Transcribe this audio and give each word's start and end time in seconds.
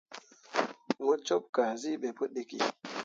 Mo 1.05 1.13
cup 1.27 1.43
kazi 1.55 1.91
be 2.01 2.09
pu 2.17 2.23
ɗiki. 2.33 2.59